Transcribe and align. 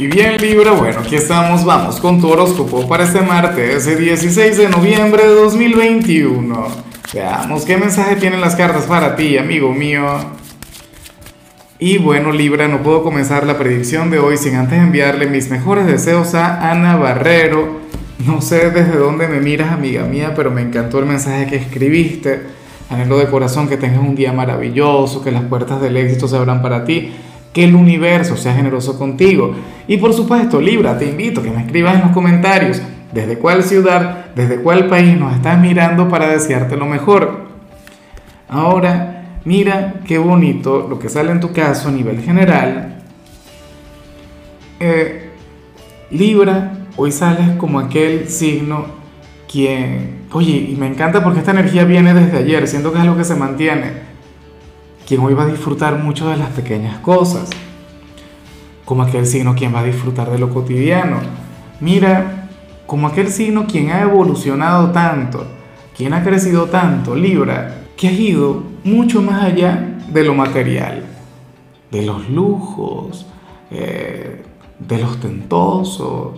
Y 0.00 0.06
bien 0.06 0.36
Libra, 0.36 0.70
bueno, 0.70 1.00
aquí 1.00 1.16
estamos, 1.16 1.64
vamos 1.64 1.98
con 1.98 2.20
tu 2.20 2.28
horóscopo 2.28 2.86
para 2.86 3.02
este 3.02 3.20
martes, 3.20 3.84
ese 3.84 3.96
16 3.96 4.56
de 4.56 4.68
noviembre 4.68 5.26
de 5.26 5.34
2021. 5.34 6.66
Veamos 7.12 7.64
qué 7.64 7.76
mensaje 7.76 8.14
tienen 8.14 8.40
las 8.40 8.54
cartas 8.54 8.84
para 8.84 9.16
ti, 9.16 9.36
amigo 9.36 9.72
mío. 9.72 10.04
Y 11.80 11.98
bueno 11.98 12.30
Libra, 12.30 12.68
no 12.68 12.80
puedo 12.84 13.02
comenzar 13.02 13.44
la 13.44 13.58
predicción 13.58 14.08
de 14.08 14.20
hoy 14.20 14.36
sin 14.36 14.54
antes 14.54 14.78
enviarle 14.78 15.26
mis 15.26 15.50
mejores 15.50 15.84
deseos 15.84 16.32
a 16.36 16.70
Ana 16.70 16.94
Barrero. 16.94 17.80
No 18.24 18.40
sé 18.40 18.70
desde 18.70 18.96
dónde 18.96 19.26
me 19.26 19.40
miras, 19.40 19.72
amiga 19.72 20.04
mía, 20.04 20.32
pero 20.36 20.52
me 20.52 20.62
encantó 20.62 21.00
el 21.00 21.06
mensaje 21.06 21.48
que 21.48 21.56
escribiste. 21.56 22.40
Anhelo 22.88 23.18
de 23.18 23.26
corazón 23.26 23.68
que 23.68 23.76
tengas 23.76 23.98
un 23.98 24.14
día 24.14 24.32
maravilloso, 24.32 25.24
que 25.24 25.32
las 25.32 25.42
puertas 25.42 25.80
del 25.80 25.96
éxito 25.96 26.28
se 26.28 26.36
abran 26.36 26.62
para 26.62 26.84
ti 26.84 27.10
que 27.52 27.64
el 27.64 27.74
universo 27.74 28.36
sea 28.36 28.54
generoso 28.54 28.98
contigo. 28.98 29.54
Y 29.86 29.96
por 29.96 30.12
supuesto, 30.12 30.60
Libra, 30.60 30.98
te 30.98 31.06
invito 31.06 31.40
a 31.40 31.44
que 31.44 31.50
me 31.50 31.60
escribas 31.60 31.96
en 31.96 32.02
los 32.02 32.10
comentarios 32.10 32.80
desde 33.12 33.38
cuál 33.38 33.62
ciudad, 33.62 34.26
desde 34.34 34.60
cuál 34.60 34.86
país 34.88 35.18
nos 35.18 35.34
estás 35.34 35.58
mirando 35.58 36.08
para 36.08 36.28
desearte 36.28 36.76
lo 36.76 36.86
mejor. 36.86 37.48
Ahora, 38.48 39.40
mira 39.44 39.94
qué 40.06 40.18
bonito 40.18 40.86
lo 40.88 40.98
que 40.98 41.08
sale 41.08 41.32
en 41.32 41.40
tu 41.40 41.52
caso 41.52 41.88
a 41.88 41.92
nivel 41.92 42.20
general. 42.20 43.02
Eh, 44.80 45.30
Libra, 46.10 46.72
hoy 46.96 47.12
sales 47.12 47.50
como 47.56 47.78
aquel 47.80 48.28
signo 48.28 48.98
quien, 49.50 50.26
oye, 50.32 50.68
y 50.70 50.76
me 50.76 50.86
encanta 50.86 51.24
porque 51.24 51.40
esta 51.40 51.52
energía 51.52 51.84
viene 51.84 52.12
desde 52.12 52.38
ayer, 52.38 52.68
siento 52.68 52.92
que 52.92 52.98
es 52.98 53.02
algo 53.02 53.16
que 53.16 53.24
se 53.24 53.34
mantiene 53.34 54.07
quien 55.08 55.22
hoy 55.22 55.32
va 55.32 55.44
a 55.44 55.46
disfrutar 55.46 55.98
mucho 55.98 56.28
de 56.28 56.36
las 56.36 56.50
pequeñas 56.50 56.98
cosas, 56.98 57.48
como 58.84 59.02
aquel 59.02 59.24
signo 59.24 59.54
quien 59.54 59.74
va 59.74 59.80
a 59.80 59.84
disfrutar 59.84 60.30
de 60.30 60.38
lo 60.38 60.52
cotidiano. 60.52 61.20
Mira, 61.80 62.50
como 62.86 63.06
aquel 63.06 63.28
signo 63.28 63.66
quien 63.66 63.90
ha 63.90 64.02
evolucionado 64.02 64.90
tanto, 64.90 65.46
quien 65.96 66.12
ha 66.12 66.22
crecido 66.22 66.66
tanto, 66.66 67.14
Libra, 67.14 67.84
que 67.96 68.08
ha 68.08 68.12
ido 68.12 68.62
mucho 68.84 69.22
más 69.22 69.44
allá 69.44 69.98
de 70.08 70.24
lo 70.24 70.34
material, 70.34 71.06
de 71.90 72.02
los 72.02 72.28
lujos, 72.28 73.24
eh, 73.70 74.42
de 74.78 74.98
los 74.98 75.20
tentosos. 75.20 76.36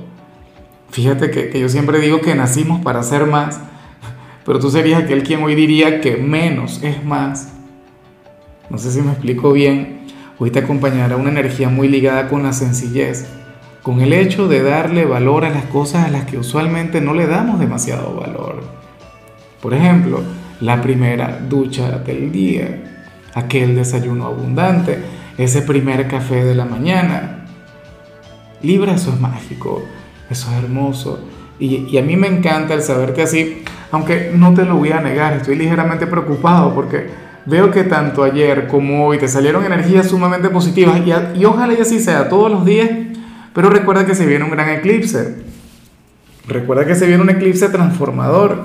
Fíjate 0.90 1.32
que, 1.32 1.50
que 1.50 1.58
yo 1.58 1.68
siempre 1.68 1.98
digo 1.98 2.20
que 2.20 2.36
nacimos 2.36 2.80
para 2.82 3.02
ser 3.02 3.26
más, 3.26 3.60
pero 4.46 4.60
tú 4.60 4.70
serías 4.70 5.02
aquel 5.02 5.24
quien 5.24 5.42
hoy 5.42 5.56
diría 5.56 6.00
que 6.00 6.16
menos 6.16 6.84
es 6.84 7.04
más 7.04 7.54
no 8.70 8.78
sé 8.78 8.92
si 8.92 9.02
me 9.02 9.10
explico 9.10 9.52
bien. 9.52 10.06
Hoy 10.38 10.50
te 10.50 10.60
acompañará 10.60 11.16
una 11.16 11.30
energía 11.30 11.68
muy 11.68 11.88
ligada 11.88 12.28
con 12.28 12.44
la 12.44 12.52
sencillez, 12.52 13.26
con 13.82 14.00
el 14.00 14.12
hecho 14.12 14.48
de 14.48 14.62
darle 14.62 15.04
valor 15.04 15.44
a 15.44 15.50
las 15.50 15.64
cosas 15.64 16.06
a 16.06 16.10
las 16.10 16.24
que 16.24 16.38
usualmente 16.38 17.00
no 17.00 17.12
le 17.12 17.26
damos 17.26 17.58
demasiado 17.58 18.14
valor. 18.14 18.62
Por 19.60 19.74
ejemplo, 19.74 20.22
la 20.60 20.80
primera 20.80 21.40
ducha 21.48 21.98
del 21.98 22.32
día, 22.32 22.82
aquel 23.34 23.74
desayuno 23.74 24.26
abundante, 24.26 24.98
ese 25.36 25.62
primer 25.62 26.06
café 26.06 26.44
de 26.44 26.54
la 26.54 26.64
mañana. 26.64 27.46
Libra, 28.62 28.94
eso 28.94 29.12
es 29.12 29.20
mágico, 29.20 29.82
eso 30.30 30.50
es 30.50 30.62
hermoso. 30.62 31.24
Y, 31.58 31.98
a 31.98 32.02
mí 32.02 32.16
me 32.16 32.28
encanta 32.28 32.72
el 32.72 32.82
saberte 32.82 33.22
así, 33.22 33.62
aunque 33.90 34.32
no 34.34 34.54
te 34.54 34.64
lo 34.64 34.76
voy 34.76 34.92
a 34.92 35.00
negar, 35.00 35.34
estoy 35.34 35.56
ligeramente 35.56 36.06
preocupado 36.06 36.74
porque 36.74 37.08
veo 37.50 37.70
que 37.70 37.82
tanto 37.82 38.22
ayer 38.22 38.68
como 38.68 39.06
hoy 39.06 39.18
te 39.18 39.28
salieron 39.28 39.64
energías 39.64 40.08
sumamente 40.08 40.48
positivas 40.48 41.00
y, 41.34 41.44
ojalá 41.44 41.74
y 41.74 41.80
así 41.80 41.98
sea 41.98 42.28
todos 42.28 42.50
los 42.50 42.64
días, 42.64 42.88
pero 43.52 43.68
recuerda 43.68 44.06
que 44.06 44.14
se 44.14 44.24
viene 44.24 44.44
un 44.44 44.52
gran 44.52 44.70
eclipse. 44.70 45.42
Recuerda 46.46 46.86
que 46.86 46.94
se 46.94 47.06
viene 47.06 47.22
un 47.22 47.30
eclipse 47.30 47.68
transformador. 47.68 48.64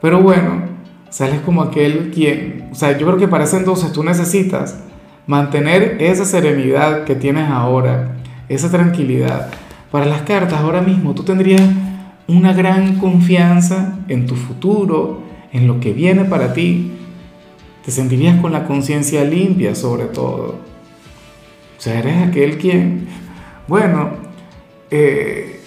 Pero 0.00 0.22
bueno, 0.22 0.62
sales 1.10 1.40
como 1.40 1.62
aquel 1.62 2.10
quien, 2.14 2.68
o 2.70 2.74
sea, 2.74 2.96
yo 2.96 3.06
creo 3.06 3.18
que 3.18 3.28
para 3.28 3.44
ese 3.44 3.56
entonces 3.56 3.92
tú 3.92 4.04
necesitas 4.04 4.78
mantener 5.26 5.96
esa 6.00 6.24
serenidad 6.24 7.04
que 7.04 7.16
tienes 7.16 7.50
ahora, 7.50 8.16
esa 8.48 8.70
tranquilidad. 8.70 9.48
Para 9.90 10.06
las 10.06 10.22
cartas 10.22 10.60
ahora 10.60 10.82
mismo 10.82 11.14
tú 11.14 11.24
tendrías 11.24 11.62
una 12.28 12.52
gran 12.52 12.98
confianza 12.98 13.98
en 14.08 14.26
tu 14.26 14.36
futuro, 14.36 15.22
en 15.52 15.66
lo 15.66 15.80
que 15.80 15.92
viene 15.92 16.24
para 16.24 16.52
ti, 16.52 16.92
te 17.86 17.92
sentirías 17.92 18.40
con 18.40 18.50
la 18.50 18.66
conciencia 18.66 19.22
limpia 19.22 19.76
sobre 19.76 20.06
todo. 20.06 20.56
O 21.78 21.80
sea, 21.80 22.00
eres 22.00 22.26
aquel 22.26 22.58
quien, 22.58 23.06
bueno, 23.68 24.10
eh, 24.90 25.60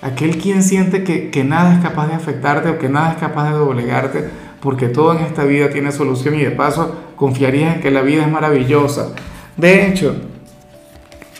aquel 0.00 0.38
quien 0.38 0.62
siente 0.62 1.04
que, 1.04 1.28
que 1.28 1.44
nada 1.44 1.74
es 1.74 1.80
capaz 1.80 2.06
de 2.06 2.14
afectarte 2.14 2.70
o 2.70 2.78
que 2.78 2.88
nada 2.88 3.12
es 3.12 3.18
capaz 3.18 3.50
de 3.50 3.58
doblegarte, 3.58 4.24
porque 4.60 4.88
todo 4.88 5.18
en 5.18 5.26
esta 5.26 5.44
vida 5.44 5.68
tiene 5.68 5.92
solución 5.92 6.36
y 6.36 6.44
de 6.44 6.50
paso 6.50 6.96
confiarías 7.14 7.76
en 7.76 7.82
que 7.82 7.90
la 7.90 8.00
vida 8.00 8.22
es 8.22 8.32
maravillosa. 8.32 9.14
De 9.58 9.86
hecho, 9.86 10.16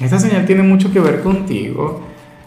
esta 0.00 0.18
señal 0.18 0.44
tiene 0.44 0.62
mucho 0.62 0.92
que 0.92 1.00
ver 1.00 1.22
contigo. 1.22 2.02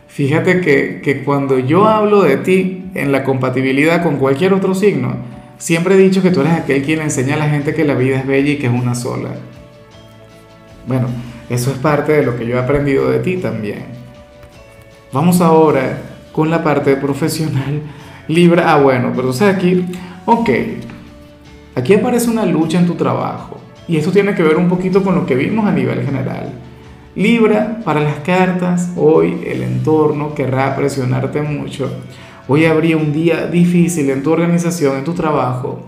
Fíjate 0.07 0.61
que, 0.61 1.01
que 1.03 1.23
cuando 1.23 1.57
yo 1.57 1.87
hablo 1.87 2.21
de 2.21 2.37
ti 2.37 2.91
en 2.93 3.11
la 3.11 3.23
compatibilidad 3.23 4.03
con 4.03 4.17
cualquier 4.17 4.53
otro 4.53 4.75
signo, 4.75 5.38
Siempre 5.59 5.95
he 5.95 5.97
dicho 5.97 6.21
que 6.21 6.31
tú 6.31 6.39
eres 6.39 6.53
aquel 6.53 6.81
quien 6.83 7.01
enseña 7.01 7.35
a 7.35 7.39
la 7.39 7.49
gente 7.49 7.73
que 7.73 7.83
la 7.83 7.93
vida 7.93 8.17
es 8.17 8.25
bella 8.25 8.49
y 8.49 8.57
que 8.57 8.67
es 8.67 8.73
una 8.73 8.95
sola. 8.95 9.31
Bueno, 10.87 11.07
eso 11.49 11.71
es 11.71 11.77
parte 11.77 12.13
de 12.13 12.23
lo 12.23 12.37
que 12.37 12.47
yo 12.47 12.55
he 12.55 12.59
aprendido 12.59 13.09
de 13.09 13.19
ti 13.19 13.35
también. 13.35 13.83
Vamos 15.11 15.41
ahora 15.41 16.01
con 16.31 16.49
la 16.49 16.63
parte 16.63 16.95
profesional. 16.95 17.81
Libra, 18.29 18.71
ah 18.71 18.77
bueno, 18.77 19.11
pero 19.13 19.29
o 19.29 19.33
sea, 19.33 19.49
aquí, 19.49 19.85
ok, 20.25 20.49
aquí 21.75 21.93
aparece 21.93 22.29
una 22.29 22.45
lucha 22.45 22.79
en 22.79 22.87
tu 22.87 22.95
trabajo 22.95 23.59
y 23.85 23.97
esto 23.97 24.11
tiene 24.11 24.35
que 24.35 24.43
ver 24.43 24.55
un 24.55 24.69
poquito 24.69 25.03
con 25.03 25.15
lo 25.15 25.25
que 25.25 25.35
vimos 25.35 25.65
a 25.65 25.73
nivel 25.73 26.05
general. 26.05 26.53
Libra, 27.15 27.81
para 27.83 27.99
las 27.99 28.19
cartas, 28.19 28.91
hoy 28.95 29.41
el 29.45 29.61
entorno 29.63 30.33
querrá 30.33 30.73
presionarte 30.77 31.41
mucho 31.41 31.91
Hoy 32.51 32.65
habría 32.65 32.97
un 32.97 33.13
día 33.13 33.45
difícil 33.45 34.09
en 34.09 34.23
tu 34.23 34.31
organización, 34.31 34.97
en 34.97 35.03
tu 35.03 35.13
trabajo, 35.13 35.81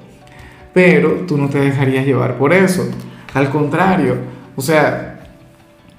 pero 0.71 1.25
tú 1.27 1.35
no 1.35 1.49
te 1.49 1.59
dejarías 1.59 2.05
llevar 2.05 2.37
por 2.37 2.53
eso. 2.53 2.87
Al 3.33 3.49
contrario, 3.49 4.17
o 4.55 4.61
sea, 4.61 5.21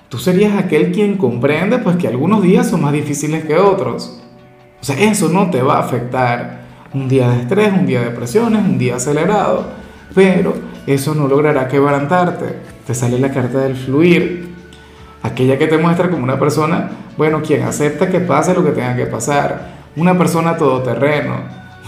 tú 0.09 0.19
serías 0.19 0.57
aquel 0.57 0.93
quien 0.93 1.17
comprende 1.17 1.79
pues 1.79 1.97
que 1.97 2.07
algunos 2.07 2.45
días 2.45 2.71
son 2.71 2.83
más 2.83 2.93
difíciles 2.93 3.45
que 3.45 3.57
otros. 3.57 4.23
O 4.81 4.85
sea, 4.85 4.97
eso 5.01 5.29
no 5.31 5.51
te 5.51 5.63
va 5.63 5.79
a 5.79 5.81
afectar. 5.81 6.63
Un 6.95 7.09
día 7.09 7.29
de 7.29 7.41
estrés, 7.41 7.73
un 7.73 7.85
día 7.85 8.01
de 8.01 8.11
presiones, 8.11 8.63
un 8.63 8.79
día 8.79 8.95
acelerado, 8.95 9.67
pero 10.15 10.55
eso 10.87 11.13
no 11.17 11.27
logrará 11.27 11.67
quebrantarte. 11.67 12.55
Te 12.87 12.95
sale 12.95 13.19
la 13.19 13.33
carta 13.33 13.59
del 13.59 13.75
fluir, 13.75 14.55
aquella 15.25 15.59
que 15.59 15.67
te 15.67 15.77
muestra 15.77 16.09
como 16.09 16.23
una 16.23 16.39
persona, 16.39 16.89
bueno, 17.17 17.43
quien 17.43 17.63
acepta 17.63 18.09
que 18.09 18.21
pase 18.21 18.55
lo 18.55 18.65
que 18.65 18.71
tenga 18.71 18.95
que 18.95 19.07
pasar, 19.07 19.82
una 19.97 20.17
persona 20.17 20.57
todoterreno, 20.57 21.37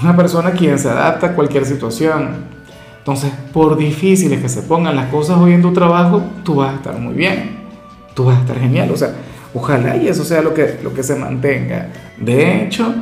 una 0.02 0.16
persona 0.16 0.52
quien 0.52 0.78
se 0.78 0.88
adapta 0.88 1.28
a 1.28 1.32
cualquier 1.34 1.64
situación. 1.64 2.54
Entonces, 2.98 3.32
por 3.52 3.76
difíciles 3.76 4.40
que 4.40 4.48
se 4.48 4.62
pongan 4.62 4.96
las 4.96 5.06
cosas 5.10 5.38
hoy 5.38 5.52
en 5.52 5.62
tu 5.62 5.72
trabajo, 5.72 6.22
tú 6.42 6.56
vas 6.56 6.72
a 6.72 6.76
estar 6.76 6.98
muy 6.98 7.14
bien, 7.14 7.58
tú 8.14 8.24
vas 8.24 8.38
a 8.38 8.40
estar 8.40 8.58
genial. 8.58 8.90
O 8.90 8.96
sea, 8.96 9.10
ojalá 9.52 9.96
y 9.96 10.08
eso 10.08 10.24
sea 10.24 10.42
lo 10.42 10.54
que, 10.54 10.78
lo 10.82 10.92
que 10.94 11.02
se 11.02 11.16
mantenga. 11.16 11.90
De 12.18 12.62
hecho, 12.62 12.94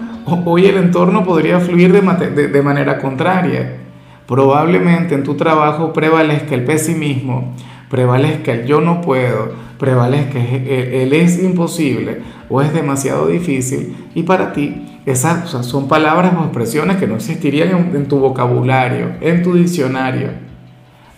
hoy 0.44 0.66
el 0.66 0.76
entorno 0.76 1.24
podría 1.24 1.60
fluir 1.60 1.92
de, 1.92 2.48
de 2.48 2.62
manera 2.62 2.98
contraria. 2.98 3.78
Probablemente 4.26 5.14
en 5.14 5.24
tu 5.24 5.34
trabajo 5.34 5.92
prevalezca 5.92 6.54
el 6.54 6.64
pesimismo, 6.64 7.54
prevalezca 7.92 8.52
el 8.52 8.64
yo 8.64 8.80
no 8.80 9.02
puedo, 9.02 9.52
prevalezca 9.78 10.38
el, 10.38 11.12
es 11.12 11.42
imposible 11.42 12.22
o 12.48 12.62
es 12.62 12.72
demasiado 12.72 13.26
difícil 13.26 14.08
y 14.14 14.22
para 14.22 14.54
ti 14.54 14.98
esas 15.04 15.50
son 15.50 15.88
palabras 15.88 16.32
o 16.34 16.42
expresiones 16.42 16.96
que 16.96 17.06
no 17.06 17.16
existirían 17.16 17.90
en, 17.94 18.08
tu 18.08 18.18
vocabulario, 18.18 19.16
en 19.20 19.42
tu 19.42 19.52
diccionario. 19.52 20.30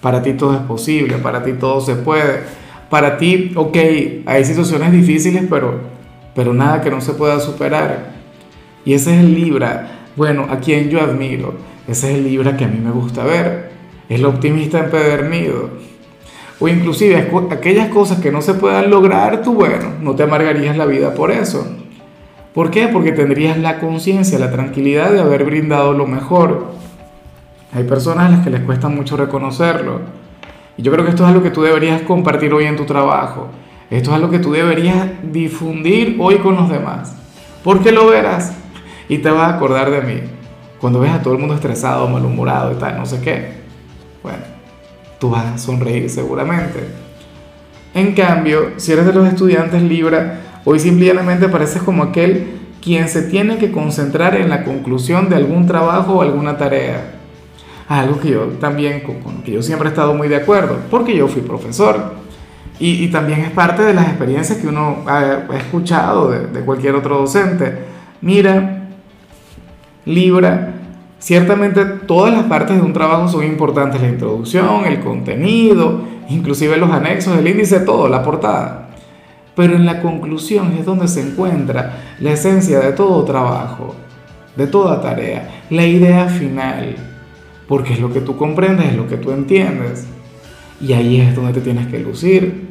Para 0.01 0.21
ti 0.21 0.33
todo 0.33 0.55
es 0.55 0.63
posible, 0.63 1.19
para 1.19 1.45
ti 1.45 1.53
todo 1.53 1.81
se 1.81 1.95
puede. 1.95 2.41
Para 2.91 3.19
ti, 3.19 3.53
ok, 3.55 3.77
hay 4.27 4.45
situaciones 4.45 4.91
difíciles, 4.91 5.45
pero, 5.49 5.79
pero 6.35 6.53
nada 6.55 6.83
que 6.83 6.91
no 6.91 7.01
se 7.01 7.13
pueda 7.13 7.39
superar. 7.39 8.15
Y 8.85 8.95
ese 8.95 9.15
es 9.15 9.21
el 9.21 9.33
Libra, 9.33 10.09
bueno, 10.17 10.49
a 10.51 10.59
quien 10.59 10.91
yo 10.91 11.01
admiro. 11.01 11.55
Ese 11.87 12.11
es 12.11 12.19
el 12.19 12.25
Libra 12.25 12.57
que 12.57 12.65
a 12.65 12.69
mí 12.69 12.81
me 12.83 12.91
gusta 12.91 13.23
ver. 13.23 13.71
Es 14.09 14.19
el 14.19 14.27
optimista 14.27 14.81
empedernido. 14.81 15.94
O 16.61 16.69
inclusive 16.69 17.31
aquellas 17.51 17.89
cosas 17.89 18.21
que 18.21 18.31
no 18.31 18.41
se 18.41 18.55
puedan 18.55 18.91
lograr, 18.91 19.43
tú, 19.43 19.55
bueno, 19.55 19.89
no 20.01 20.15
te 20.15 20.23
amargarías 20.23 20.77
la 20.77 20.87
vida 20.87 21.15
por 21.15 21.31
eso. 21.31 21.67
¿Por 22.55 22.71
qué? 22.71 22.87
Porque 22.87 23.11
tendrías 23.11 23.59
la 23.59 23.81
conciencia, 23.81 24.39
la 24.39 24.53
tranquilidad 24.53 25.13
de 25.13 25.21
haber 25.21 25.45
brindado 25.45 25.93
lo 25.93 26.07
mejor. 26.07 26.69
Hay 27.75 27.83
personas 27.83 28.27
a 28.27 28.29
las 28.31 28.45
que 28.45 28.51
les 28.51 28.61
cuesta 28.61 28.89
mucho 28.89 29.17
reconocerlo. 29.17 30.03
Y 30.77 30.83
yo 30.83 30.93
creo 30.93 31.05
que 31.05 31.11
esto 31.11 31.25
es 31.25 31.31
algo 31.31 31.43
que 31.43 31.51
tú 31.51 31.63
deberías 31.63 32.03
compartir 32.03 32.55
hoy 32.55 32.67
en 32.67 32.77
tu 32.77 32.85
trabajo. 32.85 33.49
Esto 33.91 34.11
es 34.11 34.17
algo 34.17 34.31
que 34.31 34.39
tú 34.39 34.53
deberías 34.53 35.09
difundir 35.33 36.17
hoy 36.21 36.39
con 36.39 36.55
los 36.55 36.69
demás. 36.69 37.17
Porque 37.65 37.91
lo 37.91 38.07
verás 38.07 38.55
y 39.09 39.19
te 39.19 39.31
vas 39.31 39.53
a 39.53 39.57
acordar 39.57 39.91
de 39.91 40.03
mí. 40.03 40.21
Cuando 40.81 41.01
ves 41.01 41.11
a 41.11 41.23
todo 41.23 41.35
el 41.35 41.41
mundo 41.41 41.55
estresado, 41.55 42.07
malhumorado 42.07 42.73
y 42.73 42.77
tal, 42.77 42.97
no 42.97 43.07
sé 43.07 43.21
qué. 43.21 43.53
Bueno, 44.23 44.54
tú 45.25 45.31
vas 45.31 45.47
a 45.47 45.57
sonreír 45.57 46.11
seguramente. 46.11 46.81
En 47.95 48.13
cambio, 48.13 48.73
si 48.77 48.93
eres 48.93 49.07
de 49.07 49.15
los 49.15 49.27
estudiantes 49.27 49.81
Libra, 49.81 50.41
hoy 50.67 50.79
simplemente 50.79 51.49
pareces 51.49 51.83
como 51.83 52.03
aquel 52.03 52.59
quien 52.83 53.09
se 53.09 53.23
tiene 53.23 53.57
que 53.57 53.73
concentrar 53.73 54.35
en 54.37 54.51
la 54.51 54.65
conclusión 54.65 55.31
de 55.31 55.37
algún 55.37 55.67
trabajo 55.67 56.17
o 56.17 56.21
alguna 56.21 56.59
tarea. 56.59 57.15
Algo 57.89 58.21
que 58.21 58.33
yo 58.33 58.43
también, 58.61 59.01
con 59.01 59.41
que 59.43 59.53
yo 59.53 59.63
siempre 59.63 59.89
he 59.89 59.93
estado 59.93 60.13
muy 60.13 60.29
de 60.29 60.37
acuerdo, 60.37 60.77
porque 60.91 61.17
yo 61.17 61.27
fui 61.27 61.41
profesor. 61.41 62.17
Y, 62.79 63.09
también 63.09 63.41
es 63.41 63.51
parte 63.51 63.83
de 63.83 63.95
las 63.95 64.09
experiencias 64.09 64.59
que 64.59 64.67
uno 64.67 65.05
ha, 65.07 65.45
escuchado 65.57 66.31
de, 66.31 66.49
de 66.49 66.61
cualquier 66.61 66.97
otro 66.97 67.17
docente. 67.17 67.79
Mira, 68.21 68.91
Libra, 70.05 70.75
ciertamente 71.25 71.87
todas 71.87 72.35
las 72.35 72.45
partes 72.45 72.77
de 72.77 72.83
un 72.83 72.93
trabajo 72.93 73.29
son 73.29 73.45
importantes, 73.45 73.99
la 73.99 74.09
introducción, 74.09 74.85
el 74.85 75.01
contenido, 75.01 76.03
inclusive 76.29 76.77
los 76.77 76.91
anexos, 76.91 77.39
el 77.39 77.49
índice, 77.49 77.81
todo, 77.81 78.11
la 78.11 78.23
portada. 78.23 78.91
Pero 79.57 79.75
en 79.75 79.87
la 79.87 80.03
conclusión 80.03 80.77
es 80.79 80.85
donde 80.85 81.09
se 81.09 81.23
encuentra 81.23 82.17
la 82.21 82.33
esencia 82.33 82.79
de 82.79 82.93
todo 82.93 83.25
trabajo, 83.25 83.95
de 84.55 84.67
toda 84.67 85.01
tarea, 85.01 85.63
la 85.71 85.87
idea 85.87 86.29
final, 86.29 86.95
porque 87.67 87.95
es 87.95 88.01
lo 88.01 88.13
que 88.13 88.21
tú 88.21 88.37
comprendes, 88.37 88.89
es 88.89 88.97
lo 88.97 89.09
que 89.09 89.17
tú 89.17 89.31
entiendes. 89.31 90.07
Y 90.79 90.93
ahí 90.93 91.23
es 91.23 91.35
donde 91.35 91.55
te 91.55 91.63
tienes 91.63 91.87
que 91.87 92.01
lucir, 92.01 92.69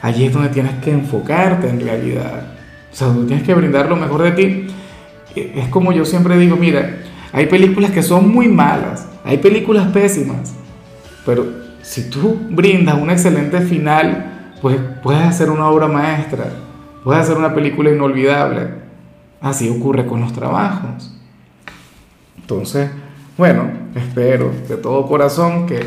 allí 0.00 0.24
es 0.24 0.32
donde 0.32 0.48
tienes 0.48 0.72
que 0.82 0.90
enfocarte 0.90 1.68
en 1.68 1.80
realidad. 1.80 2.54
O 2.90 2.96
sea, 2.96 3.08
tú 3.08 3.26
tienes 3.26 3.44
que 3.44 3.52
brindar 3.52 3.90
lo 3.90 3.96
mejor 3.96 4.22
de 4.22 4.30
ti. 4.30 4.66
Es 5.34 5.68
como 5.68 5.92
yo 5.92 6.06
siempre 6.06 6.38
digo, 6.38 6.56
mira, 6.56 6.99
hay 7.32 7.46
películas 7.46 7.90
que 7.90 8.02
son 8.02 8.30
muy 8.30 8.48
malas, 8.48 9.06
hay 9.24 9.38
películas 9.38 9.88
pésimas, 9.88 10.54
pero 11.24 11.46
si 11.82 12.10
tú 12.10 12.38
brindas 12.50 13.00
un 13.00 13.10
excelente 13.10 13.60
final, 13.60 14.54
pues 14.60 14.78
puedes 15.02 15.22
hacer 15.22 15.50
una 15.50 15.68
obra 15.68 15.88
maestra, 15.88 16.44
puedes 17.04 17.22
hacer 17.22 17.36
una 17.36 17.54
película 17.54 17.90
inolvidable. 17.90 18.68
Así 19.40 19.68
ocurre 19.70 20.06
con 20.06 20.20
los 20.20 20.32
trabajos. 20.32 21.16
Entonces, 22.38 22.90
bueno, 23.38 23.70
espero 23.94 24.52
de 24.68 24.76
todo 24.76 25.06
corazón 25.06 25.66
que, 25.66 25.80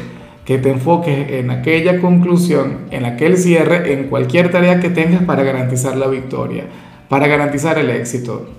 que 0.43 0.57
te 0.57 0.71
enfoques 0.71 1.29
en 1.31 1.51
aquella 1.51 2.01
conclusión, 2.01 2.79
en 2.89 3.05
aquel 3.05 3.37
cierre, 3.37 3.93
en 3.93 4.09
cualquier 4.09 4.49
tarea 4.49 4.79
que 4.79 4.89
tengas 4.89 5.23
para 5.23 5.43
garantizar 5.43 5.95
la 5.95 6.07
victoria, 6.07 6.65
para 7.09 7.27
garantizar 7.27 7.77
el 7.77 7.91
éxito. 7.91 8.49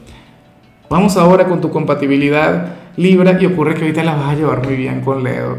Vamos 0.90 1.16
ahora 1.16 1.46
con 1.46 1.60
tu 1.60 1.70
compatibilidad 1.70 2.75
Libra 2.96 3.36
y 3.40 3.46
ocurre 3.46 3.75
que 3.75 3.82
ahorita 3.82 4.04
la 4.04 4.14
vas 4.14 4.31
a 4.31 4.34
llevar 4.34 4.64
muy 4.64 4.76
bien 4.76 5.00
con 5.00 5.25
Leo. 5.25 5.56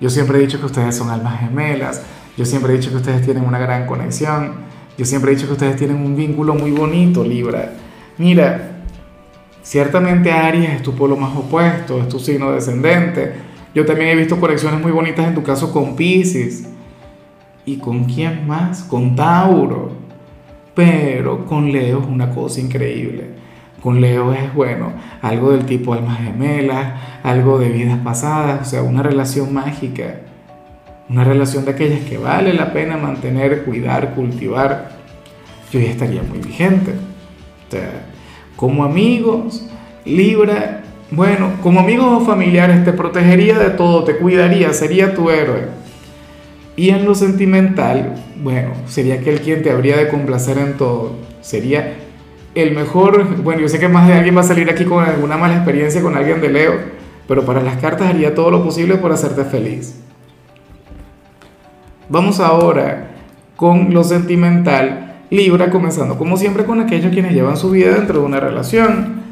Yo 0.00 0.10
siempre 0.10 0.38
he 0.38 0.40
dicho 0.40 0.58
que 0.58 0.66
ustedes 0.66 0.96
son 0.96 1.10
almas 1.10 1.38
gemelas, 1.40 2.02
yo 2.36 2.44
siempre 2.44 2.72
he 2.72 2.76
dicho 2.76 2.90
que 2.90 2.96
ustedes 2.96 3.22
tienen 3.22 3.44
una 3.44 3.58
gran 3.58 3.86
conexión, 3.86 4.54
yo 4.98 5.04
siempre 5.04 5.30
he 5.30 5.36
dicho 5.36 5.46
que 5.46 5.52
ustedes 5.52 5.76
tienen 5.76 5.98
un 5.98 6.16
vínculo 6.16 6.54
muy 6.54 6.72
bonito, 6.72 7.22
Libra. 7.22 7.72
Mira, 8.18 8.82
ciertamente 9.62 10.32
Aries 10.32 10.70
es 10.70 10.82
tu 10.82 10.94
polo 10.94 11.16
más 11.16 11.36
opuesto, 11.36 12.00
es 12.00 12.08
tu 12.08 12.18
signo 12.18 12.50
descendente. 12.50 13.32
Yo 13.74 13.86
también 13.86 14.08
he 14.08 14.16
visto 14.16 14.40
conexiones 14.40 14.80
muy 14.80 14.90
bonitas 14.90 15.28
en 15.28 15.34
tu 15.34 15.42
caso 15.42 15.72
con 15.72 15.94
Pisces. 15.94 16.66
¿Y 17.64 17.76
con 17.76 18.04
quién 18.04 18.46
más? 18.46 18.82
Con 18.82 19.14
Tauro. 19.14 19.92
Pero 20.74 21.46
con 21.46 21.70
Leo 21.70 22.00
es 22.00 22.06
una 22.06 22.30
cosa 22.30 22.60
increíble. 22.60 23.41
Con 23.82 24.00
Leo 24.00 24.32
es, 24.32 24.54
bueno, 24.54 24.92
algo 25.22 25.50
del 25.50 25.66
tipo 25.66 25.92
almas 25.92 26.18
gemelas, 26.20 26.92
algo 27.24 27.58
de 27.58 27.68
vidas 27.68 27.98
pasadas, 27.98 28.62
o 28.62 28.70
sea, 28.70 28.82
una 28.82 29.02
relación 29.02 29.52
mágica, 29.52 30.20
una 31.08 31.24
relación 31.24 31.64
de 31.64 31.72
aquellas 31.72 32.00
que 32.00 32.16
vale 32.16 32.52
la 32.52 32.72
pena 32.72 32.96
mantener, 32.96 33.64
cuidar, 33.64 34.14
cultivar. 34.14 34.92
Yo 35.72 35.80
ya 35.80 35.90
estaría 35.90 36.22
muy 36.22 36.38
vigente. 36.38 36.92
O 37.66 37.70
sea, 37.72 38.04
como 38.54 38.84
amigos, 38.84 39.66
Libra, 40.04 40.82
bueno, 41.10 41.52
como 41.62 41.80
amigos 41.80 42.22
o 42.22 42.24
familiares 42.24 42.84
te 42.84 42.92
protegería 42.92 43.58
de 43.58 43.70
todo, 43.70 44.04
te 44.04 44.16
cuidaría, 44.16 44.72
sería 44.72 45.12
tu 45.14 45.28
héroe. 45.28 45.66
Y 46.76 46.90
en 46.90 47.04
lo 47.04 47.14
sentimental, 47.14 48.14
bueno, 48.42 48.70
sería 48.86 49.16
aquel 49.16 49.40
quien 49.40 49.62
te 49.62 49.70
habría 49.70 49.96
de 49.96 50.08
complacer 50.08 50.56
en 50.58 50.76
todo. 50.76 51.16
Sería 51.40 51.96
el 52.54 52.74
mejor, 52.74 53.42
bueno, 53.42 53.62
yo 53.62 53.68
sé 53.68 53.78
que 53.78 53.88
más 53.88 54.06
de 54.06 54.14
alguien 54.14 54.36
va 54.36 54.40
a 54.40 54.44
salir 54.44 54.68
aquí 54.70 54.84
con 54.84 55.04
alguna 55.04 55.36
mala 55.36 55.56
experiencia 55.56 56.02
con 56.02 56.16
alguien 56.16 56.40
de 56.40 56.50
Leo, 56.50 56.74
pero 57.26 57.44
para 57.44 57.62
las 57.62 57.78
cartas 57.78 58.08
haría 58.08 58.34
todo 58.34 58.50
lo 58.50 58.62
posible 58.62 58.96
por 58.96 59.12
hacerte 59.12 59.44
feliz. 59.44 59.98
Vamos 62.08 62.40
ahora 62.40 63.08
con 63.56 63.94
lo 63.94 64.04
sentimental. 64.04 65.20
Libra, 65.30 65.70
comenzando 65.70 66.18
como 66.18 66.36
siempre 66.36 66.64
con 66.64 66.80
aquellos 66.80 67.10
quienes 67.10 67.32
llevan 67.32 67.56
su 67.56 67.70
vida 67.70 67.94
dentro 67.94 68.20
de 68.20 68.26
una 68.26 68.38
relación. 68.38 69.22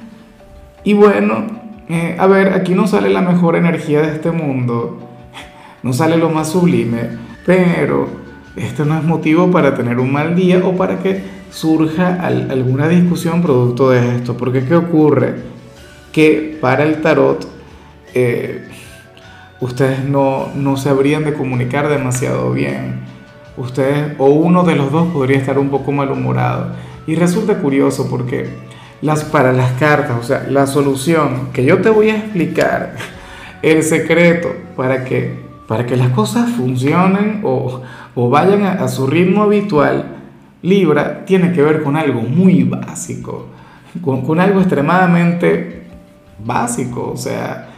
Y 0.82 0.94
bueno, 0.94 1.44
eh, 1.90 2.16
a 2.18 2.26
ver, 2.26 2.54
aquí 2.54 2.74
no 2.74 2.86
sale 2.86 3.10
la 3.10 3.20
mejor 3.20 3.56
energía 3.56 4.00
de 4.00 4.14
este 4.14 4.30
mundo, 4.30 4.98
no 5.82 5.92
sale 5.92 6.16
lo 6.16 6.30
más 6.30 6.52
sublime, 6.52 7.18
pero 7.44 8.08
esto 8.56 8.86
no 8.86 8.96
es 8.96 9.04
motivo 9.04 9.50
para 9.50 9.74
tener 9.74 9.98
un 9.98 10.10
mal 10.10 10.34
día 10.34 10.62
o 10.64 10.74
para 10.74 11.00
que 11.00 11.20
surja 11.50 12.18
alguna 12.22 12.88
discusión 12.88 13.42
producto 13.42 13.90
de 13.90 14.16
esto. 14.16 14.36
Porque 14.36 14.64
¿qué 14.64 14.76
ocurre? 14.76 15.34
Que 16.12 16.58
para 16.60 16.84
el 16.84 17.00
tarot 17.00 17.46
eh, 18.14 18.68
ustedes 19.60 20.04
no, 20.04 20.48
no 20.54 20.76
se 20.76 20.88
habrían 20.88 21.24
de 21.24 21.34
comunicar 21.34 21.88
demasiado 21.88 22.52
bien. 22.52 23.00
Ustedes 23.56 24.14
o 24.18 24.26
uno 24.26 24.62
de 24.62 24.76
los 24.76 24.90
dos 24.90 25.08
podría 25.12 25.38
estar 25.38 25.58
un 25.58 25.68
poco 25.68 25.92
malhumorado. 25.92 26.68
Y 27.06 27.14
resulta 27.14 27.58
curioso 27.58 28.08
porque 28.08 28.48
las, 29.02 29.24
para 29.24 29.52
las 29.52 29.72
cartas, 29.72 30.16
o 30.18 30.22
sea, 30.22 30.46
la 30.48 30.66
solución 30.66 31.48
que 31.52 31.64
yo 31.64 31.80
te 31.80 31.90
voy 31.90 32.10
a 32.10 32.16
explicar, 32.16 32.94
el 33.62 33.82
secreto 33.82 34.50
para 34.76 35.04
que, 35.04 35.38
para 35.66 35.86
que 35.86 35.96
las 35.96 36.10
cosas 36.10 36.50
funcionen 36.50 37.40
o, 37.44 37.82
o 38.14 38.30
vayan 38.30 38.64
a 38.64 38.88
su 38.88 39.06
ritmo 39.06 39.42
habitual, 39.42 40.19
Libra 40.62 41.24
tiene 41.24 41.52
que 41.52 41.62
ver 41.62 41.82
con 41.82 41.96
algo 41.96 42.20
muy 42.20 42.64
básico, 42.64 43.46
con, 44.02 44.40
algo 44.40 44.60
extremadamente 44.60 45.84
básico. 46.44 47.10
O 47.12 47.16
sea, 47.16 47.68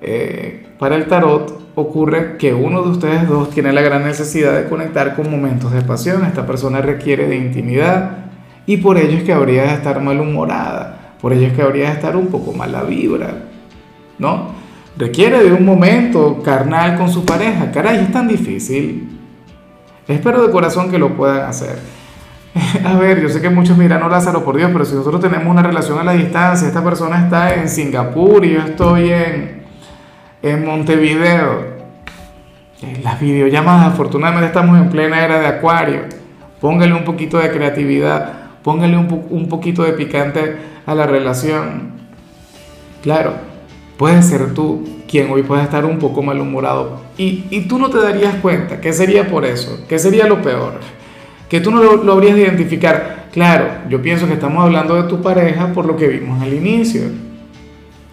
eh, 0.00 0.66
para 0.78 0.96
el 0.96 1.06
tarot 1.06 1.72
ocurre 1.76 2.36
que 2.36 2.52
uno 2.54 2.82
de 2.82 2.90
ustedes 2.90 3.28
dos 3.28 3.50
tiene 3.50 3.72
la 3.72 3.82
gran 3.82 4.04
necesidad 4.04 4.54
de 4.54 4.68
conectar 4.68 5.14
con 5.14 5.30
momentos 5.30 5.72
de 5.72 5.82
pasión. 5.82 6.24
Esta 6.24 6.46
persona 6.46 6.80
requiere 6.80 7.28
de 7.28 7.36
intimidad 7.36 8.26
y 8.66 8.78
por 8.78 8.98
ello 8.98 9.18
es 9.18 9.24
que 9.24 9.32
habría 9.32 9.62
de 9.62 9.74
estar 9.74 10.00
malhumorada, 10.02 11.14
por 11.20 11.32
ello 11.32 11.46
es 11.46 11.52
que 11.52 11.62
habría 11.62 11.90
de 11.90 11.94
estar 11.94 12.16
un 12.16 12.26
poco 12.26 12.52
mala 12.52 12.82
vibra, 12.82 13.44
¿no? 14.18 14.50
Requiere 14.98 15.44
de 15.44 15.52
un 15.52 15.64
momento 15.64 16.42
carnal 16.42 16.96
con 16.96 17.10
su 17.10 17.24
pareja. 17.24 17.70
Caray, 17.70 17.98
es 17.98 18.10
tan 18.10 18.26
difícil. 18.26 19.20
Espero 20.08 20.42
de 20.42 20.50
corazón 20.50 20.90
que 20.90 20.98
lo 20.98 21.14
puedan 21.14 21.42
hacer. 21.42 21.78
A 22.84 22.94
ver, 22.94 23.20
yo 23.20 23.28
sé 23.28 23.40
que 23.40 23.50
muchos 23.50 23.76
miran, 23.76 24.00
no 24.00 24.08
Lázaro, 24.08 24.44
por 24.44 24.56
Dios, 24.56 24.70
pero 24.72 24.84
si 24.84 24.94
nosotros 24.94 25.20
tenemos 25.20 25.46
una 25.46 25.62
relación 25.62 25.98
a 25.98 26.04
la 26.04 26.12
distancia, 26.12 26.66
esta 26.66 26.82
persona 26.82 27.24
está 27.24 27.54
en 27.54 27.68
Singapur 27.68 28.44
y 28.44 28.54
yo 28.54 28.60
estoy 28.60 29.10
en, 29.10 29.62
en 30.42 30.64
Montevideo. 30.64 31.76
Las 33.02 33.20
videollamadas, 33.20 33.92
afortunadamente 33.92 34.46
estamos 34.46 34.78
en 34.78 34.88
plena 34.90 35.24
era 35.24 35.38
de 35.40 35.46
acuario. 35.46 36.02
Póngale 36.60 36.94
un 36.94 37.04
poquito 37.04 37.38
de 37.38 37.50
creatividad, 37.50 38.32
póngale 38.62 38.96
un, 38.96 39.26
un 39.30 39.48
poquito 39.48 39.82
de 39.82 39.92
picante 39.92 40.56
a 40.86 40.94
la 40.94 41.06
relación. 41.06 41.92
Claro, 43.02 43.34
puedes 43.96 44.26
ser 44.26 44.54
tú 44.54 44.84
quien 45.08 45.30
hoy 45.30 45.42
puede 45.42 45.62
estar 45.62 45.84
un 45.84 45.98
poco 45.98 46.22
malhumorado 46.22 47.02
y, 47.16 47.44
y 47.50 47.68
tú 47.68 47.78
no 47.78 47.90
te 47.90 47.98
darías 47.98 48.36
cuenta. 48.36 48.80
¿Qué 48.80 48.92
sería 48.92 49.28
por 49.28 49.44
eso? 49.44 49.84
¿Qué 49.88 49.98
sería 49.98 50.26
lo 50.26 50.42
peor? 50.42 50.80
Que 51.48 51.60
tú 51.60 51.70
no 51.70 51.82
lo, 51.82 52.12
habrías 52.12 52.34
de 52.34 52.42
identificar. 52.42 53.26
Claro, 53.32 53.68
yo 53.88 54.00
pienso 54.02 54.26
que 54.26 54.34
estamos 54.34 54.64
hablando 54.64 55.00
de 55.00 55.08
tu 55.08 55.20
pareja 55.20 55.72
por 55.72 55.86
lo 55.86 55.96
que 55.96 56.08
vimos 56.08 56.42
al 56.42 56.52
inicio. 56.52 57.02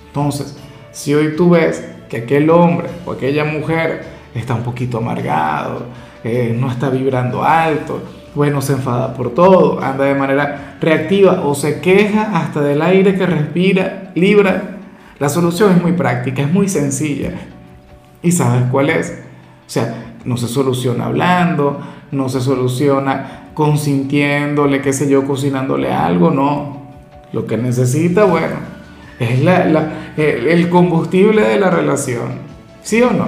Entonces, 0.08 0.58
si 0.92 1.14
hoy 1.14 1.36
tú 1.36 1.52
ves 1.52 1.84
que 2.10 2.18
aquel 2.18 2.50
hombre 2.50 2.88
o 3.06 3.14
aquella 3.14 3.46
mujer 3.46 4.04
está 4.36 4.54
un 4.54 4.64
poquito 4.64 4.98
amargado, 4.98 5.86
eh, 6.24 6.56
no 6.58 6.70
está 6.70 6.90
vibrando 6.90 7.44
alto, 7.44 8.02
bueno, 8.36 8.62
se 8.62 8.74
enfada 8.74 9.14
por 9.14 9.34
todo, 9.34 9.82
anda 9.82 10.06
de 10.06 10.16
manera 10.16 10.78
reactiva 10.82 11.42
o 11.44 11.56
se 11.56 11.80
queja 11.82 12.38
hasta 12.38 12.62
del 12.62 12.82
aire 12.82 13.16
que 13.16 13.26
respira, 13.26 14.12
libra, 14.16 14.78
la 15.20 15.30
solución 15.30 15.72
es 15.72 15.82
muy 15.82 15.94
práctica, 15.94 16.42
es 16.42 16.52
muy 16.52 16.68
sencilla. 16.68 17.32
¿Y 18.22 18.32
sabes 18.32 18.64
cuál 18.72 18.90
es? 18.90 19.22
O 19.66 19.70
sea, 19.70 20.16
no 20.26 20.38
se 20.38 20.48
soluciona 20.48 21.06
hablando, 21.06 21.80
no 22.14 22.30
se 22.30 22.42
soluciona 22.42 23.50
consintiéndole, 23.54 24.82
qué 24.82 24.94
sé 24.94 25.10
yo, 25.10 25.26
cocinándole 25.26 25.92
algo, 25.92 26.32
no. 26.32 26.82
Lo 27.32 27.46
que 27.46 27.58
necesita, 27.58 28.26
bueno, 28.26 28.56
es 29.20 29.44
la, 29.44 29.92
el 30.18 30.70
combustible 30.70 31.42
de 31.42 31.60
la 31.60 31.70
relación, 31.70 32.40
¿sí 32.82 33.02
o 33.02 33.12
no? 33.12 33.28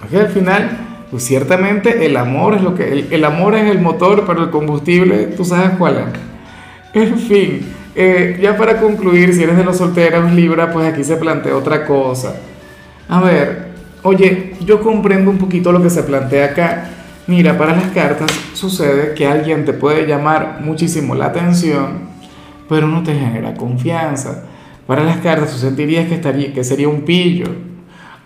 Porque 0.00 0.18
al 0.18 0.28
final, 0.28 0.70
pues 1.10 1.24
ciertamente 1.24 2.04
el 2.04 2.16
amor 2.16 2.54
es 2.54 2.62
lo 2.62 2.74
que, 2.74 2.92
el, 2.92 3.08
el 3.10 3.24
amor 3.24 3.54
es 3.54 3.70
el 3.70 3.80
motor, 3.80 4.24
pero 4.26 4.42
el 4.42 4.50
combustible, 4.50 5.26
tú 5.28 5.44
sabes 5.44 5.70
cuál 5.78 5.96
es. 5.96 7.02
En 7.02 7.18
fin, 7.18 7.74
eh, 7.96 8.38
ya 8.40 8.56
para 8.56 8.80
concluir, 8.80 9.32
si 9.34 9.42
eres 9.42 9.56
de 9.56 9.64
los 9.64 9.76
solteros 9.76 10.32
Libra, 10.32 10.72
pues 10.72 10.92
aquí 10.92 11.04
se 11.04 11.16
plantea 11.16 11.56
otra 11.56 11.86
cosa. 11.86 12.34
A 13.08 13.20
ver, 13.20 13.68
oye, 14.02 14.54
yo 14.64 14.80
comprendo 14.80 15.30
un 15.30 15.38
poquito 15.38 15.70
lo 15.70 15.82
que 15.82 15.90
se 15.90 16.02
plantea 16.02 16.46
acá. 16.46 16.90
Mira, 17.26 17.56
para 17.56 17.74
las 17.74 17.90
cartas 17.92 18.30
sucede 18.52 19.14
que 19.14 19.26
alguien 19.26 19.64
te 19.64 19.72
puede 19.72 20.06
llamar 20.06 20.60
muchísimo 20.62 21.14
la 21.14 21.26
atención, 21.26 22.00
pero 22.68 22.86
no 22.86 23.02
te 23.02 23.14
genera 23.14 23.54
confianza. 23.54 24.44
Para 24.86 25.02
las 25.02 25.18
cartas 25.18 25.52
tú 25.52 25.56
sentirías 25.56 26.06
que, 26.06 26.16
estaría, 26.16 26.52
que 26.52 26.62
sería 26.62 26.88
un 26.88 27.02
pillo 27.02 27.46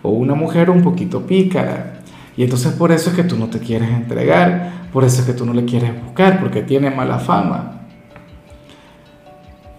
o 0.01 0.09
una 0.09 0.35
mujer 0.35 0.69
un 0.69 0.81
poquito 0.81 1.25
pícara. 1.25 2.01
Y 2.35 2.43
entonces 2.43 2.73
por 2.73 2.91
eso 2.91 3.09
es 3.09 3.15
que 3.15 3.23
tú 3.23 3.37
no 3.37 3.47
te 3.47 3.59
quieres 3.59 3.89
entregar, 3.89 4.87
por 4.91 5.05
eso 5.05 5.21
es 5.21 5.27
que 5.27 5.33
tú 5.33 5.45
no 5.45 5.53
le 5.53 5.63
quieres 5.63 5.91
buscar, 6.03 6.39
porque 6.41 6.61
tiene 6.61 6.89
mala 6.89 7.19
fama. 7.19 7.75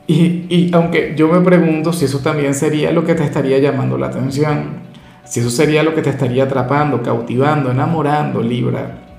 Y, 0.06 0.70
aunque 0.72 1.14
yo 1.16 1.28
me 1.28 1.40
pregunto 1.40 1.92
si 1.92 2.06
eso 2.06 2.18
también 2.18 2.54
sería 2.54 2.90
lo 2.90 3.04
que 3.04 3.14
te 3.14 3.22
estaría 3.22 3.58
llamando 3.58 3.96
la 3.96 4.06
atención, 4.08 4.80
si 5.24 5.38
eso 5.38 5.50
sería 5.50 5.84
lo 5.84 5.94
que 5.94 6.02
te 6.02 6.10
estaría 6.10 6.44
atrapando, 6.44 7.00
cautivando, 7.00 7.70
enamorando, 7.70 8.42
Libra. 8.42 9.09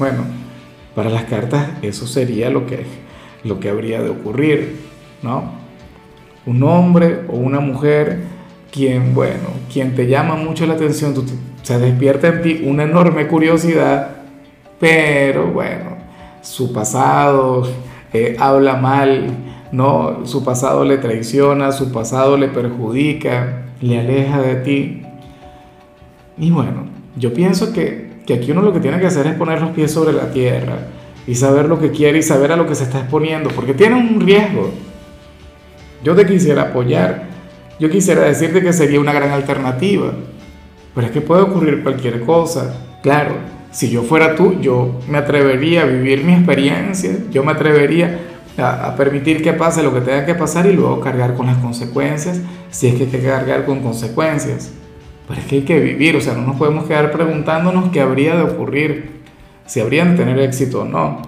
Bueno, 0.00 0.24
para 0.94 1.10
las 1.10 1.24
cartas 1.24 1.72
eso 1.82 2.06
sería 2.06 2.48
lo 2.48 2.66
que, 2.66 2.86
lo 3.44 3.60
que 3.60 3.68
habría 3.68 4.00
de 4.00 4.08
ocurrir, 4.08 4.80
¿no? 5.22 5.42
Un 6.46 6.62
hombre 6.62 7.26
o 7.28 7.36
una 7.36 7.60
mujer 7.60 8.20
quien, 8.72 9.14
bueno, 9.14 9.50
quien 9.70 9.94
te 9.94 10.06
llama 10.06 10.36
mucho 10.36 10.64
la 10.64 10.72
atención, 10.72 11.14
se 11.60 11.78
despierta 11.78 12.28
en 12.28 12.40
ti 12.40 12.62
una 12.64 12.84
enorme 12.84 13.26
curiosidad, 13.26 14.22
pero 14.78 15.48
bueno, 15.48 15.98
su 16.40 16.72
pasado 16.72 17.68
eh, 18.14 18.36
habla 18.38 18.76
mal, 18.76 19.26
no, 19.70 20.24
su 20.24 20.42
pasado 20.42 20.82
le 20.86 20.96
traiciona, 20.96 21.72
su 21.72 21.92
pasado 21.92 22.38
le 22.38 22.48
perjudica, 22.48 23.64
le 23.82 24.00
aleja 24.00 24.40
de 24.40 24.54
ti. 24.56 25.02
Y 26.38 26.50
bueno, 26.50 26.86
yo 27.16 27.34
pienso 27.34 27.74
que, 27.74 28.09
que 28.30 28.36
aquí 28.36 28.52
uno 28.52 28.62
lo 28.62 28.72
que 28.72 28.78
tiene 28.78 29.00
que 29.00 29.06
hacer 29.06 29.26
es 29.26 29.34
poner 29.34 29.60
los 29.60 29.70
pies 29.70 29.90
sobre 29.90 30.12
la 30.12 30.30
tierra 30.30 30.78
y 31.26 31.34
saber 31.34 31.66
lo 31.66 31.80
que 31.80 31.90
quiere 31.90 32.18
y 32.18 32.22
saber 32.22 32.52
a 32.52 32.56
lo 32.56 32.64
que 32.64 32.76
se 32.76 32.84
está 32.84 33.00
exponiendo, 33.00 33.50
porque 33.50 33.74
tiene 33.74 33.96
un 33.96 34.20
riesgo. 34.20 34.70
Yo 36.04 36.14
te 36.14 36.24
quisiera 36.24 36.62
apoyar, 36.62 37.24
yo 37.80 37.90
quisiera 37.90 38.22
decirte 38.22 38.62
que 38.62 38.72
sería 38.72 39.00
una 39.00 39.12
gran 39.12 39.32
alternativa, 39.32 40.12
pero 40.94 41.06
es 41.08 41.12
que 41.12 41.20
puede 41.20 41.42
ocurrir 41.42 41.82
cualquier 41.82 42.20
cosa. 42.20 42.72
Claro, 43.02 43.34
si 43.72 43.90
yo 43.90 44.04
fuera 44.04 44.36
tú, 44.36 44.60
yo 44.60 45.00
me 45.08 45.18
atrevería 45.18 45.82
a 45.82 45.86
vivir 45.86 46.22
mi 46.22 46.34
experiencia, 46.34 47.10
yo 47.32 47.42
me 47.42 47.50
atrevería 47.50 48.16
a, 48.58 48.94
permitir 48.94 49.42
que 49.42 49.54
pase 49.54 49.82
lo 49.82 49.92
que 49.92 50.02
tenga 50.02 50.24
que 50.24 50.36
pasar 50.36 50.66
y 50.66 50.72
luego 50.72 51.00
cargar 51.00 51.34
con 51.34 51.46
las 51.46 51.56
consecuencias, 51.56 52.40
si 52.70 52.86
es 52.86 52.94
que 52.94 53.04
hay 53.04 53.10
que 53.10 53.22
cargar 53.22 53.64
con 53.64 53.80
consecuencias. 53.80 54.70
Pero 55.30 55.40
es 55.40 55.46
que 55.46 55.56
hay 55.56 55.62
que 55.62 55.78
vivir, 55.78 56.16
o 56.16 56.20
sea, 56.20 56.34
no 56.34 56.42
nos 56.42 56.56
podemos 56.56 56.84
quedar 56.84 57.12
preguntándonos 57.12 57.90
qué 57.90 58.00
habría 58.00 58.36
de 58.36 58.42
ocurrir, 58.42 59.20
si 59.64 59.80
habrían 59.80 60.10
de 60.10 60.24
tener 60.24 60.40
éxito 60.40 60.82
o 60.82 60.84
no. 60.84 61.22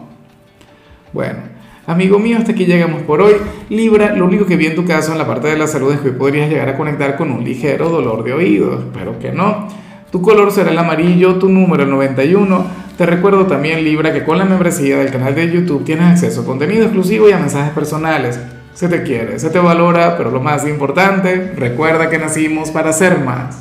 Bueno, 1.12 1.38
amigo 1.87 2.18
mío, 2.18 2.37
hasta 2.37 2.52
aquí 2.52 2.66
llegamos 2.66 3.02
por 3.02 3.23
hoy. 3.23 3.35
Libra, 3.71 4.14
lo 4.14 4.26
único 4.26 4.44
que 4.44 4.56
vi 4.56 4.66
en 4.66 4.75
tu 4.75 4.85
caso 4.85 5.12
en 5.12 5.18
la 5.18 5.26
parte 5.26 5.47
de 5.47 5.56
la 5.56 5.68
salud 5.68 5.94
es 5.94 6.00
que 6.00 6.09
hoy 6.09 6.16
podrías 6.16 6.50
llegar 6.50 6.68
a 6.68 6.76
conectar 6.76 7.16
con 7.16 7.30
un 7.30 7.44
ligero 7.44 7.88
dolor 7.88 8.25
de 8.25 8.32
oído, 8.32 8.78
espero 8.78 9.18
que 9.21 9.30
no. 9.30 9.68
Tu 10.11 10.21
color 10.21 10.50
será 10.50 10.71
el 10.71 10.78
amarillo, 10.78 11.37
tu 11.37 11.49
número 11.49 11.85
el 11.85 11.90
91 11.90 12.82
te 12.97 13.06
recuerdo 13.06 13.47
también, 13.47 13.82
Libra, 13.82 14.12
que 14.12 14.23
con 14.23 14.37
la 14.37 14.44
membresía 14.44 14.99
del 14.99 15.11
canal 15.11 15.35
de 15.35 15.50
YouTube 15.50 15.82
tienes 15.82 16.04
acceso 16.04 16.42
a 16.42 16.44
contenido 16.44 16.85
exclusivo 16.85 17.28
y 17.28 17.32
a 17.32 17.38
mensajes 17.38 17.73
personales. 17.73 18.38
Se 18.75 18.87
te 18.87 19.02
quiere, 19.02 19.38
se 19.38 19.50
te 19.50 19.59
valora, 19.59 20.16
pero 20.16 20.30
lo 20.30 20.40
más 20.40 20.66
importante, 20.68 21.52
recuerda 21.56 22.11
que 22.11 22.18
nacimos 22.18 22.71
para 22.71 22.92
ser 22.92 23.18
más. 23.18 23.50